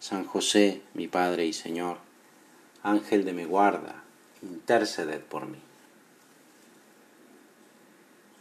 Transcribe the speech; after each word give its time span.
San 0.00 0.24
José, 0.24 0.80
mi 0.94 1.08
Padre 1.08 1.44
y 1.44 1.52
Señor, 1.52 1.98
Ángel 2.82 3.26
de 3.26 3.34
mi 3.34 3.44
guarda, 3.44 4.02
interceded 4.42 5.20
por 5.20 5.46
mí. 5.46 5.58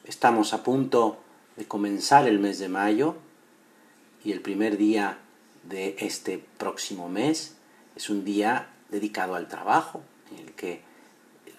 Estamos 0.05 0.53
a 0.53 0.63
punto 0.63 1.19
de 1.57 1.65
comenzar 1.65 2.29
el 2.29 2.39
mes 2.39 2.59
de 2.59 2.69
mayo 2.69 3.17
y 4.23 4.31
el 4.31 4.39
primer 4.39 4.77
día 4.77 5.17
de 5.63 5.97
este 5.99 6.41
próximo 6.57 7.09
mes 7.09 7.57
es 7.97 8.09
un 8.09 8.23
día 8.23 8.69
dedicado 8.87 9.35
al 9.35 9.49
trabajo, 9.49 10.01
en 10.31 10.39
el 10.39 10.53
que 10.53 10.81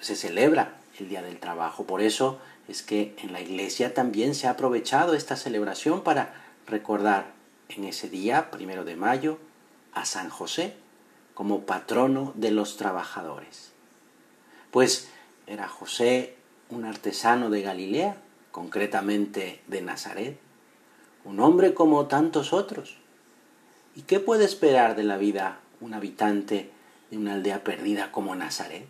se 0.01 0.17
celebra 0.17 0.79
el 0.99 1.11
Día 1.11 1.21
del 1.21 1.39
Trabajo. 1.39 1.85
Por 1.85 2.01
eso 2.01 2.39
es 2.69 2.83
que 2.83 3.15
en 3.19 3.33
la 3.33 3.43
iglesia 3.43 3.93
también 3.93 4.35
se 4.35 4.47
ha 4.47 4.53
aprovechado 4.53 5.15
esta 5.15 5.37
celebración 5.37 6.03
para 6.03 6.35
recordar 6.67 7.33
en 7.69 7.85
ese 7.85 8.09
día, 8.09 8.51
primero 8.51 8.85
de 8.85 8.97
mayo, 8.97 9.39
a 9.95 10.05
San 10.05 10.31
José 10.31 10.77
como 11.35 11.63
patrono 11.63 12.33
de 12.37 12.51
los 12.51 12.77
trabajadores. 12.77 13.73
Pues 14.71 15.09
era 15.47 15.69
José 15.69 16.37
un 16.69 16.85
artesano 16.85 17.51
de 17.51 17.63
Galilea, 17.63 18.17
concretamente 18.53 19.61
de 19.67 19.83
Nazaret, 19.83 20.39
un 21.25 21.41
hombre 21.41 21.75
como 21.75 22.07
tantos 22.07 22.53
otros. 22.53 22.97
¿Y 23.97 24.03
qué 24.03 24.21
puede 24.21 24.45
esperar 24.45 24.97
de 24.97 25.03
la 25.03 25.17
vida 25.17 25.61
un 25.81 25.95
habitante 25.95 26.71
de 27.11 27.19
una 27.19 27.35
aldea 27.35 27.65
perdida 27.65 28.13
como 28.13 28.35
Nazaret? 28.35 28.87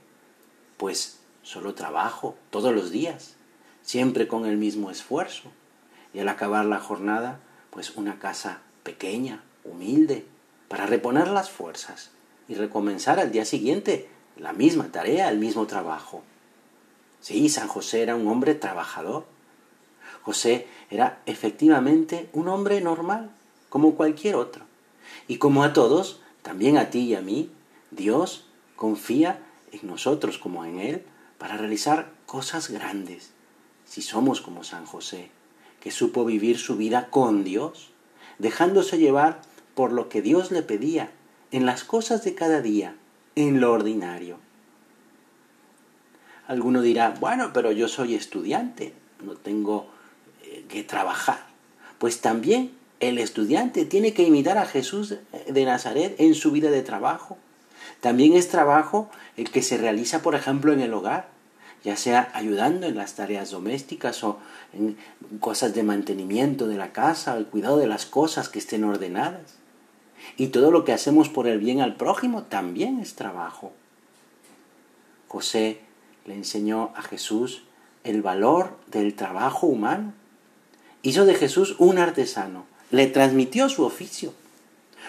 Pues 0.76 1.20
solo 1.42 1.74
trabajo 1.74 2.36
todos 2.50 2.74
los 2.74 2.90
días, 2.90 3.36
siempre 3.82 4.28
con 4.28 4.46
el 4.46 4.56
mismo 4.56 4.90
esfuerzo. 4.90 5.50
Y 6.12 6.18
al 6.18 6.28
acabar 6.28 6.64
la 6.66 6.80
jornada, 6.80 7.40
pues 7.70 7.96
una 7.96 8.18
casa 8.18 8.60
pequeña, 8.82 9.42
humilde, 9.64 10.26
para 10.70 10.86
reponer 10.86 11.26
las 11.26 11.50
fuerzas 11.50 12.12
y 12.46 12.54
recomenzar 12.54 13.18
al 13.18 13.32
día 13.32 13.44
siguiente 13.44 14.08
la 14.36 14.52
misma 14.52 14.92
tarea, 14.92 15.28
el 15.28 15.36
mismo 15.36 15.66
trabajo. 15.66 16.22
Sí, 17.20 17.48
San 17.48 17.66
José 17.66 18.02
era 18.02 18.14
un 18.14 18.28
hombre 18.28 18.54
trabajador. 18.54 19.26
José 20.22 20.68
era 20.88 21.22
efectivamente 21.26 22.30
un 22.32 22.46
hombre 22.46 22.80
normal, 22.80 23.32
como 23.68 23.96
cualquier 23.96 24.36
otro. 24.36 24.64
Y 25.26 25.38
como 25.38 25.64
a 25.64 25.72
todos, 25.72 26.20
también 26.42 26.78
a 26.78 26.88
ti 26.88 27.00
y 27.00 27.14
a 27.16 27.20
mí, 27.20 27.50
Dios 27.90 28.46
confía 28.76 29.42
en 29.72 29.88
nosotros 29.88 30.38
como 30.38 30.64
en 30.64 30.78
Él 30.78 31.04
para 31.36 31.56
realizar 31.56 32.12
cosas 32.26 32.70
grandes. 32.70 33.32
Si 33.86 34.02
somos 34.02 34.40
como 34.40 34.62
San 34.62 34.86
José, 34.86 35.32
que 35.80 35.90
supo 35.90 36.24
vivir 36.24 36.58
su 36.58 36.76
vida 36.76 37.10
con 37.10 37.42
Dios, 37.42 37.90
dejándose 38.38 38.98
llevar 38.98 39.42
por 39.80 39.92
lo 39.92 40.10
que 40.10 40.20
Dios 40.20 40.50
le 40.50 40.60
pedía, 40.60 41.08
en 41.52 41.64
las 41.64 41.84
cosas 41.84 42.22
de 42.22 42.34
cada 42.34 42.60
día, 42.60 42.96
en 43.34 43.62
lo 43.62 43.72
ordinario. 43.72 44.36
Alguno 46.46 46.82
dirá, 46.82 47.14
bueno, 47.18 47.54
pero 47.54 47.72
yo 47.72 47.88
soy 47.88 48.14
estudiante, 48.14 48.92
no 49.24 49.36
tengo 49.36 49.86
eh, 50.42 50.66
que 50.68 50.82
trabajar. 50.84 51.46
Pues 51.98 52.20
también 52.20 52.72
el 53.00 53.16
estudiante 53.16 53.86
tiene 53.86 54.12
que 54.12 54.24
imitar 54.24 54.58
a 54.58 54.66
Jesús 54.66 55.14
de 55.48 55.64
Nazaret 55.64 56.14
en 56.18 56.34
su 56.34 56.50
vida 56.50 56.70
de 56.70 56.82
trabajo. 56.82 57.38
También 58.02 58.34
es 58.34 58.50
trabajo 58.50 59.08
el 59.38 59.50
que 59.50 59.62
se 59.62 59.78
realiza, 59.78 60.20
por 60.20 60.34
ejemplo, 60.34 60.74
en 60.74 60.82
el 60.82 60.92
hogar, 60.92 61.30
ya 61.84 61.96
sea 61.96 62.30
ayudando 62.34 62.86
en 62.86 62.98
las 62.98 63.14
tareas 63.14 63.50
domésticas 63.50 64.22
o 64.24 64.40
en 64.74 64.98
cosas 65.40 65.74
de 65.74 65.84
mantenimiento 65.84 66.68
de 66.68 66.76
la 66.76 66.92
casa 66.92 67.34
el 67.38 67.46
cuidado 67.46 67.78
de 67.78 67.86
las 67.86 68.04
cosas 68.04 68.50
que 68.50 68.58
estén 68.58 68.84
ordenadas. 68.84 69.60
Y 70.36 70.48
todo 70.48 70.70
lo 70.70 70.84
que 70.84 70.92
hacemos 70.92 71.28
por 71.28 71.46
el 71.46 71.58
bien 71.58 71.80
al 71.80 71.96
prójimo 71.96 72.44
también 72.44 73.00
es 73.00 73.14
trabajo. 73.14 73.72
José 75.28 75.80
le 76.26 76.34
enseñó 76.34 76.92
a 76.96 77.02
Jesús 77.02 77.62
el 78.04 78.22
valor 78.22 78.76
del 78.86 79.14
trabajo 79.14 79.66
humano. 79.66 80.12
Hizo 81.02 81.24
de 81.24 81.34
Jesús 81.34 81.76
un 81.78 81.98
artesano, 81.98 82.64
le 82.90 83.06
transmitió 83.06 83.68
su 83.68 83.84
oficio. 83.84 84.34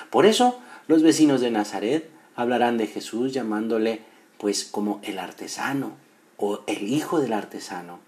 Por 0.09 0.25
eso 0.25 0.59
los 0.87 1.03
vecinos 1.03 1.41
de 1.41 1.51
Nazaret 1.51 2.09
hablarán 2.35 2.77
de 2.77 2.87
Jesús 2.87 3.33
llamándole 3.33 4.01
pues 4.37 4.65
como 4.65 4.99
el 5.03 5.19
artesano 5.19 5.93
o 6.37 6.61
el 6.67 6.89
hijo 6.89 7.19
del 7.19 7.33
artesano. 7.33 7.99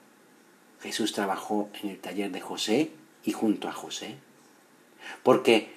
Jesús 0.81 1.13
trabajó 1.13 1.69
en 1.81 1.90
el 1.90 2.00
taller 2.00 2.31
de 2.31 2.41
José 2.41 2.91
y 3.24 3.31
junto 3.31 3.69
a 3.69 3.72
José. 3.72 4.18
Porque 5.24 5.72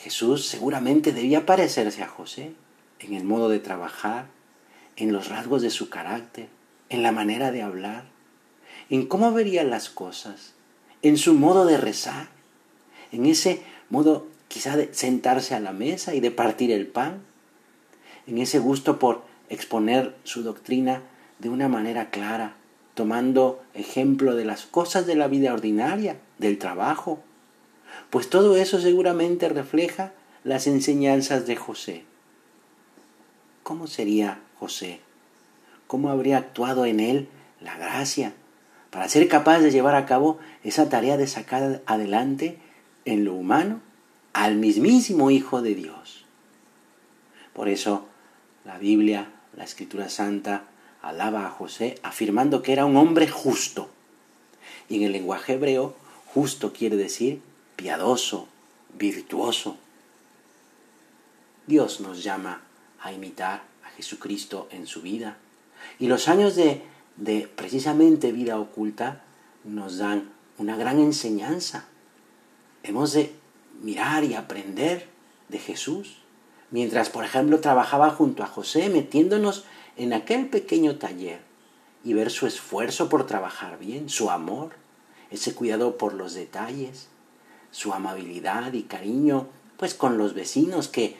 Jesús 0.00 0.46
seguramente 0.46 1.12
debía 1.12 1.44
parecerse 1.44 2.02
a 2.02 2.08
José 2.08 2.52
en 3.00 3.12
el 3.12 3.24
modo 3.24 3.50
de 3.50 3.58
trabajar, 3.58 4.28
en 4.96 5.12
los 5.12 5.28
rasgos 5.28 5.60
de 5.60 5.68
su 5.68 5.90
carácter, 5.90 6.48
en 6.88 7.02
la 7.02 7.12
manera 7.12 7.52
de 7.52 7.60
hablar, 7.60 8.04
en 8.88 9.06
cómo 9.06 9.32
vería 9.32 9.62
las 9.62 9.90
cosas, 9.90 10.54
en 11.02 11.18
su 11.18 11.34
modo 11.34 11.66
de 11.66 11.76
rezar, 11.76 12.28
en 13.12 13.26
ese 13.26 13.62
modo 13.90 14.26
quizá 14.48 14.74
de 14.76 14.92
sentarse 14.94 15.54
a 15.54 15.60
la 15.60 15.72
mesa 15.72 16.14
y 16.14 16.20
de 16.20 16.30
partir 16.30 16.70
el 16.70 16.86
pan, 16.86 17.20
en 18.26 18.38
ese 18.38 18.58
gusto 18.58 18.98
por 18.98 19.22
exponer 19.50 20.16
su 20.24 20.42
doctrina 20.42 21.02
de 21.40 21.50
una 21.50 21.68
manera 21.68 22.08
clara, 22.08 22.54
tomando 22.94 23.62
ejemplo 23.74 24.34
de 24.34 24.46
las 24.46 24.64
cosas 24.64 25.06
de 25.06 25.14
la 25.14 25.28
vida 25.28 25.52
ordinaria, 25.52 26.16
del 26.38 26.56
trabajo, 26.56 27.22
pues 28.10 28.28
todo 28.28 28.56
eso 28.56 28.80
seguramente 28.80 29.48
refleja 29.48 30.12
las 30.44 30.66
enseñanzas 30.66 31.46
de 31.46 31.56
José. 31.56 32.04
¿Cómo 33.62 33.86
sería 33.86 34.40
José? 34.58 35.00
¿Cómo 35.86 36.10
habría 36.10 36.38
actuado 36.38 36.86
en 36.86 37.00
él 37.00 37.28
la 37.60 37.76
gracia 37.76 38.32
para 38.90 39.08
ser 39.08 39.28
capaz 39.28 39.60
de 39.60 39.70
llevar 39.70 39.94
a 39.94 40.06
cabo 40.06 40.38
esa 40.64 40.88
tarea 40.88 41.16
de 41.16 41.26
sacar 41.26 41.82
adelante 41.86 42.58
en 43.04 43.24
lo 43.24 43.34
humano 43.34 43.80
al 44.32 44.56
mismísimo 44.56 45.30
Hijo 45.30 45.62
de 45.62 45.74
Dios? 45.74 46.24
Por 47.52 47.68
eso 47.68 48.06
la 48.64 48.78
Biblia, 48.78 49.30
la 49.56 49.64
Escritura 49.64 50.08
Santa, 50.08 50.64
alaba 51.02 51.46
a 51.46 51.50
José 51.50 51.96
afirmando 52.02 52.62
que 52.62 52.72
era 52.72 52.86
un 52.86 52.96
hombre 52.96 53.28
justo. 53.28 53.90
Y 54.88 54.96
en 54.96 55.02
el 55.04 55.12
lenguaje 55.12 55.54
hebreo, 55.54 55.94
justo 56.26 56.72
quiere 56.72 56.96
decir 56.96 57.40
piadoso, 57.80 58.46
virtuoso. 58.98 59.78
Dios 61.66 62.00
nos 62.00 62.22
llama 62.22 62.60
a 63.00 63.10
imitar 63.10 63.62
a 63.82 63.88
Jesucristo 63.96 64.68
en 64.70 64.86
su 64.86 65.00
vida. 65.00 65.38
Y 65.98 66.06
los 66.06 66.28
años 66.28 66.56
de, 66.56 66.82
de 67.16 67.48
precisamente 67.48 68.32
vida 68.32 68.60
oculta 68.60 69.22
nos 69.64 69.96
dan 69.96 70.28
una 70.58 70.76
gran 70.76 70.98
enseñanza. 70.98 71.86
Hemos 72.82 73.14
de 73.14 73.32
mirar 73.80 74.24
y 74.24 74.34
aprender 74.34 75.08
de 75.48 75.58
Jesús. 75.58 76.18
Mientras, 76.70 77.08
por 77.08 77.24
ejemplo, 77.24 77.60
trabajaba 77.60 78.10
junto 78.10 78.42
a 78.42 78.46
José, 78.46 78.90
metiéndonos 78.90 79.64
en 79.96 80.12
aquel 80.12 80.50
pequeño 80.50 80.96
taller 80.96 81.40
y 82.04 82.12
ver 82.12 82.30
su 82.30 82.46
esfuerzo 82.46 83.08
por 83.08 83.26
trabajar 83.26 83.78
bien, 83.78 84.10
su 84.10 84.30
amor, 84.30 84.72
ese 85.30 85.54
cuidado 85.54 85.96
por 85.96 86.12
los 86.12 86.34
detalles, 86.34 87.08
su 87.70 87.92
amabilidad 87.92 88.72
y 88.72 88.82
cariño, 88.82 89.48
pues 89.76 89.94
con 89.94 90.18
los 90.18 90.34
vecinos 90.34 90.88
que 90.88 91.16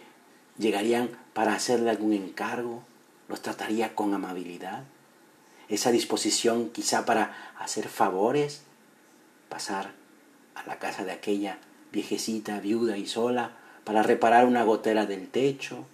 llegarían 0.58 1.10
para 1.32 1.54
hacerle 1.54 1.90
algún 1.90 2.12
encargo, 2.12 2.82
los 3.28 3.40
trataría 3.40 3.94
con 3.94 4.12
amabilidad, 4.12 4.84
esa 5.68 5.92
disposición 5.92 6.70
quizá 6.70 7.04
para 7.04 7.52
hacer 7.58 7.88
favores, 7.88 8.62
pasar 9.48 9.92
a 10.56 10.66
la 10.66 10.78
casa 10.78 11.04
de 11.04 11.12
aquella 11.12 11.58
viejecita, 11.92 12.60
viuda 12.60 12.96
y 12.96 13.06
sola, 13.06 13.52
para 13.84 14.02
reparar 14.02 14.46
una 14.46 14.64
gotera 14.64 15.06
del 15.06 15.28
techo, 15.28 15.86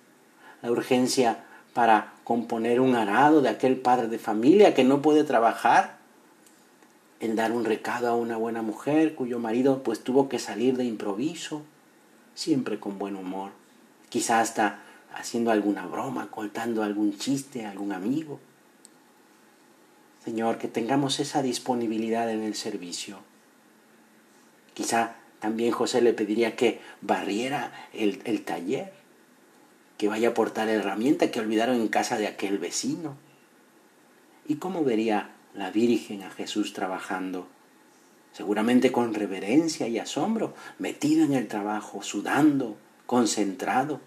la 0.62 0.70
urgencia 0.70 1.44
para 1.74 2.14
componer 2.24 2.80
un 2.80 2.96
arado 2.96 3.42
de 3.42 3.50
aquel 3.50 3.76
padre 3.76 4.08
de 4.08 4.18
familia 4.18 4.74
que 4.74 4.82
no 4.82 5.02
puede 5.02 5.24
trabajar 5.24 5.95
en 7.20 7.36
dar 7.36 7.52
un 7.52 7.64
recado 7.64 8.08
a 8.08 8.14
una 8.14 8.36
buena 8.36 8.62
mujer 8.62 9.14
cuyo 9.14 9.38
marido 9.38 9.82
pues 9.82 10.00
tuvo 10.00 10.28
que 10.28 10.38
salir 10.38 10.76
de 10.76 10.84
improviso, 10.84 11.62
siempre 12.34 12.78
con 12.78 12.98
buen 12.98 13.16
humor, 13.16 13.52
quizá 14.08 14.40
hasta 14.40 14.82
haciendo 15.14 15.50
alguna 15.50 15.86
broma, 15.86 16.30
contando 16.30 16.82
algún 16.82 17.18
chiste 17.18 17.64
a 17.64 17.70
algún 17.70 17.92
amigo. 17.92 18.38
Señor, 20.24 20.58
que 20.58 20.68
tengamos 20.68 21.20
esa 21.20 21.40
disponibilidad 21.40 22.30
en 22.30 22.42
el 22.42 22.54
servicio. 22.54 23.18
Quizá 24.74 25.16
también 25.40 25.72
José 25.72 26.02
le 26.02 26.12
pediría 26.12 26.56
que 26.56 26.80
barriera 27.00 27.72
el, 27.94 28.20
el 28.24 28.44
taller, 28.44 28.92
que 29.96 30.08
vaya 30.08 30.30
a 30.30 30.34
portar 30.34 30.68
herramienta 30.68 31.30
que 31.30 31.40
olvidaron 31.40 31.76
en 31.76 31.88
casa 31.88 32.18
de 32.18 32.26
aquel 32.26 32.58
vecino. 32.58 33.16
¿Y 34.46 34.56
cómo 34.56 34.84
vería 34.84 35.30
la 35.56 35.70
Virgen 35.70 36.22
a 36.22 36.30
Jesús 36.30 36.72
trabajando? 36.72 37.48
Seguramente 38.32 38.92
con 38.92 39.14
reverencia 39.14 39.88
y 39.88 39.98
asombro, 39.98 40.54
metido 40.78 41.24
en 41.24 41.32
el 41.32 41.48
trabajo, 41.48 42.02
sudando, 42.02 42.76
concentrado, 43.06 44.00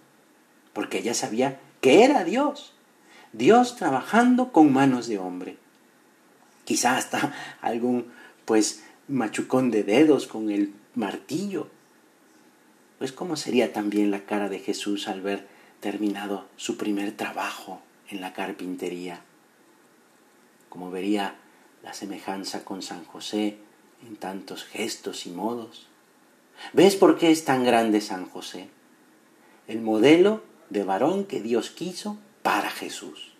porque 0.73 0.99
ella 0.99 1.13
sabía 1.13 1.59
que 1.81 2.03
era 2.03 2.23
Dios, 2.23 2.73
Dios 3.33 3.75
trabajando 3.75 4.51
con 4.51 4.71
manos 4.71 5.07
de 5.07 5.17
hombre. 5.17 5.57
Quizá 6.65 6.97
hasta 6.97 7.33
algún, 7.61 8.11
pues, 8.45 8.83
machucón 9.07 9.71
de 9.71 9.83
dedos 9.83 10.27
con 10.27 10.51
el 10.51 10.73
martillo. 10.95 11.67
Pues 12.99 13.11
cómo 13.11 13.35
sería 13.35 13.73
también 13.73 14.11
la 14.11 14.25
cara 14.25 14.49
de 14.49 14.59
Jesús 14.59 15.07
al 15.07 15.21
ver 15.21 15.47
terminado 15.79 16.47
su 16.57 16.77
primer 16.77 17.11
trabajo 17.13 17.81
en 18.09 18.21
la 18.21 18.33
carpintería. 18.33 19.21
Como 20.69 20.91
vería 20.91 21.35
la 21.83 21.93
semejanza 21.93 22.63
con 22.63 22.81
San 22.81 23.03
José 23.05 23.57
en 24.07 24.15
tantos 24.15 24.63
gestos 24.63 25.25
y 25.25 25.31
modos. 25.31 25.87
¿Ves 26.73 26.95
por 26.95 27.17
qué 27.17 27.31
es 27.31 27.45
tan 27.45 27.63
grande 27.63 28.01
San 28.01 28.25
José? 28.25 28.69
El 29.67 29.81
modelo 29.81 30.43
de 30.69 30.83
varón 30.83 31.25
que 31.25 31.41
Dios 31.41 31.69
quiso 31.69 32.17
para 32.43 32.69
Jesús. 32.69 33.33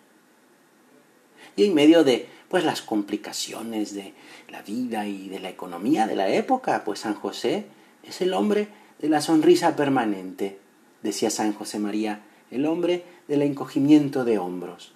Y 1.56 1.64
en 1.64 1.74
medio 1.74 2.04
de 2.04 2.28
pues 2.48 2.64
las 2.64 2.82
complicaciones 2.82 3.94
de 3.94 4.12
la 4.48 4.62
vida 4.62 5.06
y 5.06 5.28
de 5.28 5.38
la 5.38 5.50
economía 5.50 6.08
de 6.08 6.16
la 6.16 6.28
época, 6.28 6.82
pues 6.84 7.00
San 7.00 7.14
José 7.14 7.66
es 8.02 8.20
el 8.20 8.34
hombre 8.34 8.68
de 8.98 9.08
la 9.08 9.20
sonrisa 9.20 9.76
permanente, 9.76 10.58
decía 11.02 11.30
San 11.30 11.52
José 11.52 11.78
María, 11.78 12.22
el 12.50 12.66
hombre 12.66 13.04
del 13.28 13.42
encogimiento 13.42 14.24
de 14.24 14.38
hombros, 14.38 14.92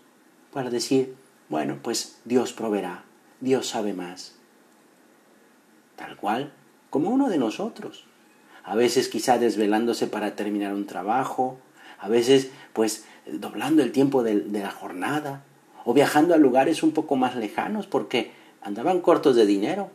para 0.53 0.69
decir, 0.69 1.15
bueno, 1.55 1.79
pues 1.81 2.19
Dios 2.25 2.53
proveerá, 2.53 3.05
Dios 3.39 3.69
sabe 3.69 3.93
más. 3.93 4.35
Tal 5.95 6.17
cual 6.17 6.53
como 6.91 7.11
uno 7.11 7.29
de 7.29 7.39
nosotros. 7.39 8.07
A 8.65 8.75
veces 8.75 9.09
quizá 9.09 9.39
desvelándose 9.39 10.09
para 10.09 10.35
terminar 10.35 10.75
un 10.75 10.85
trabajo, 10.85 11.61
a 12.01 12.09
veces 12.09 12.51
pues 12.73 13.05
doblando 13.31 13.85
el 13.85 13.93
tiempo 13.93 14.25
de, 14.25 14.41
de 14.41 14.63
la 14.65 14.73
jornada, 14.73 15.45
o 15.85 15.95
viajando 15.95 16.35
a 16.35 16.39
lugares 16.39 16.83
un 16.83 16.91
poco 16.91 17.15
más 17.15 17.37
lejanos 17.37 17.87
porque 17.87 18.33
andaban 18.61 19.01
cortos 19.01 19.37
de 19.37 19.47
dinero, 19.47 19.91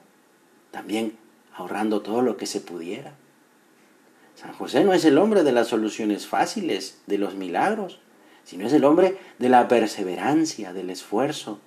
también 0.72 1.18
ahorrando 1.54 2.02
todo 2.02 2.22
lo 2.22 2.38
que 2.38 2.46
se 2.46 2.62
pudiera. 2.62 3.16
San 4.36 4.54
José 4.54 4.86
no 4.86 4.94
es 4.94 5.04
el 5.04 5.18
hombre 5.18 5.44
de 5.44 5.52
las 5.52 5.68
soluciones 5.68 6.26
fáciles, 6.26 7.02
de 7.06 7.18
los 7.18 7.36
milagros, 7.36 8.00
sino 8.50 8.66
es 8.66 8.74
el 8.74 8.84
hombre 8.84 9.16
de 9.38 9.48
la 9.48 9.68
perseverancia, 9.68 10.74
del 10.74 10.90
esfuerzo 10.90 11.60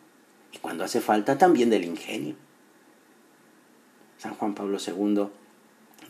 y 0.53 0.59
cuando 0.59 0.83
hace 0.83 1.01
falta 1.01 1.39
también 1.39 1.71
del 1.71 1.85
ingenio. 1.85 2.35
San 4.19 4.35
Juan 4.35 4.57
Pablo 4.57 4.79
II 4.85 5.29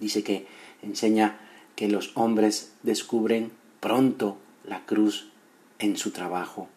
dice 0.00 0.22
que 0.22 0.46
enseña 0.80 1.38
que 1.76 1.88
los 1.88 2.12
hombres 2.14 2.72
descubren 2.82 3.52
pronto 3.80 4.38
la 4.64 4.86
cruz 4.86 5.28
en 5.78 5.98
su 5.98 6.10
trabajo. 6.10 6.68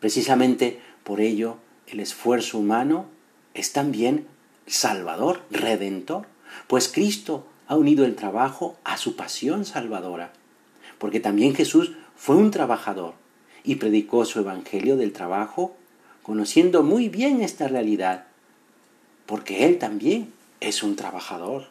Precisamente 0.00 0.80
por 1.04 1.20
ello 1.20 1.58
el 1.86 2.00
esfuerzo 2.00 2.58
humano 2.58 3.06
es 3.54 3.72
también 3.72 4.26
salvador, 4.66 5.42
redentor, 5.52 6.26
pues 6.66 6.88
Cristo 6.88 7.46
ha 7.68 7.76
unido 7.76 8.04
el 8.04 8.16
trabajo 8.16 8.76
a 8.82 8.96
su 8.96 9.14
pasión 9.14 9.64
salvadora, 9.64 10.32
porque 10.98 11.20
también 11.20 11.54
Jesús 11.54 11.92
fue 12.16 12.34
un 12.34 12.50
trabajador 12.50 13.14
y 13.64 13.76
predicó 13.76 14.24
su 14.24 14.40
evangelio 14.40 14.96
del 14.96 15.12
trabajo 15.12 15.76
conociendo 16.22 16.82
muy 16.82 17.08
bien 17.08 17.40
esta 17.40 17.68
realidad, 17.68 18.26
porque 19.24 19.66
Él 19.66 19.78
también 19.78 20.32
es 20.60 20.82
un 20.82 20.94
trabajador. 20.94 21.68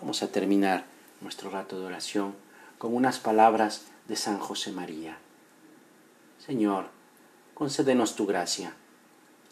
Vamos 0.00 0.22
a 0.22 0.30
terminar 0.30 0.84
nuestro 1.20 1.50
rato 1.50 1.80
de 1.80 1.86
oración 1.86 2.34
con 2.76 2.94
unas 2.94 3.18
palabras 3.18 3.86
de 4.06 4.16
San 4.16 4.38
José 4.38 4.70
María. 4.70 5.16
Señor, 6.44 6.88
concédenos 7.54 8.16
tu 8.16 8.26
gracia. 8.26 8.74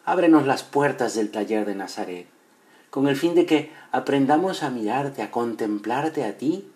Ábrenos 0.04 0.46
las 0.46 0.62
puertas 0.62 1.14
del 1.14 1.30
taller 1.30 1.64
de 1.64 1.74
Nazaret 1.74 2.28
con 2.90 3.08
el 3.08 3.16
fin 3.16 3.34
de 3.34 3.46
que 3.46 3.72
aprendamos 3.92 4.62
a 4.62 4.70
mirarte, 4.70 5.22
a 5.22 5.30
contemplarte 5.30 6.24
a 6.24 6.38
ti 6.38 6.70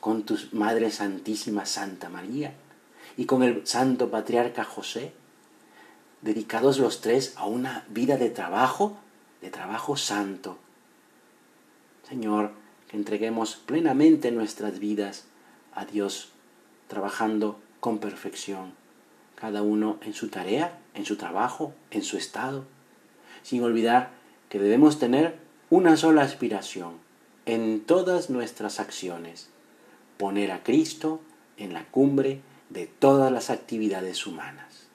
con 0.00 0.24
tu 0.24 0.38
Madre 0.52 0.90
Santísima 0.90 1.66
Santa 1.66 2.08
María 2.08 2.52
y 3.16 3.26
con 3.26 3.42
el 3.42 3.66
Santo 3.66 4.10
Patriarca 4.10 4.64
José, 4.64 5.12
dedicados 6.22 6.78
los 6.78 7.00
tres 7.00 7.34
a 7.36 7.46
una 7.46 7.84
vida 7.88 8.16
de 8.16 8.30
trabajo, 8.30 8.96
de 9.40 9.50
trabajo 9.50 9.96
santo. 9.96 10.58
Señor, 12.08 12.52
que 12.88 12.96
entreguemos 12.96 13.56
plenamente 13.56 14.30
nuestras 14.30 14.78
vidas 14.78 15.24
a 15.74 15.84
Dios, 15.84 16.32
trabajando 16.88 17.58
con 17.80 17.98
perfección, 17.98 18.74
cada 19.34 19.62
uno 19.62 19.98
en 20.02 20.14
su 20.14 20.28
tarea, 20.28 20.78
en 20.94 21.04
su 21.04 21.16
trabajo, 21.16 21.74
en 21.90 22.02
su 22.02 22.16
estado, 22.16 22.64
sin 23.42 23.62
olvidar 23.62 24.10
que 24.48 24.58
debemos 24.58 24.98
tener 24.98 25.38
una 25.68 25.96
sola 25.96 26.22
aspiración 26.22 26.94
en 27.44 27.80
todas 27.80 28.30
nuestras 28.30 28.80
acciones, 28.80 29.48
poner 30.16 30.50
a 30.50 30.62
Cristo 30.62 31.20
en 31.56 31.72
la 31.72 31.84
cumbre 31.86 32.40
de 32.70 32.86
todas 32.86 33.32
las 33.32 33.50
actividades 33.50 34.26
humanas. 34.26 34.86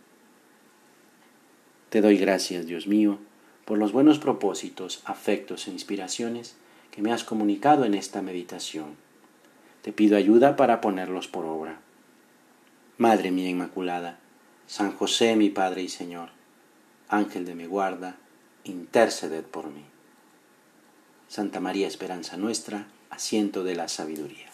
Te 1.90 2.02
doy 2.02 2.18
gracias, 2.18 2.66
Dios 2.66 2.88
mío, 2.88 3.20
por 3.66 3.78
los 3.78 3.92
buenos 3.92 4.20
propósitos, 4.20 5.02
afectos 5.06 5.68
e 5.68 5.72
inspiraciones 5.72 6.56
que 6.92 7.02
me 7.02 7.12
has 7.12 7.24
comunicado 7.24 7.86
en 7.86 7.94
esta 7.94 8.22
meditación. 8.22 8.96
Te 9.82 9.94
pido 9.94 10.18
ayuda 10.18 10.56
para 10.56 10.82
ponerlos 10.82 11.28
por 11.28 11.46
obra. 11.46 11.80
Madre 12.98 13.32
mía 13.32 13.50
Inmaculada, 13.50 14.20
San 14.68 14.92
José 14.92 15.36
mi 15.36 15.50
Padre 15.50 15.84
y 15.84 15.90
Señor, 15.90 16.30
Ángel 17.10 17.46
de 17.46 17.56
mi 17.56 17.66
guarda, 17.66 18.18
interceded 18.64 19.44
por 19.44 19.68
mí. 19.68 19.84
Santa 21.28 21.60
María 21.60 21.88
Esperanza 21.88 22.38
nuestra, 22.38 22.88
asiento 23.10 23.64
de 23.64 23.76
la 23.76 23.88
sabiduría. 23.88 24.51